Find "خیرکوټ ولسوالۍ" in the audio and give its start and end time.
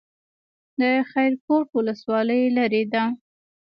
1.11-2.41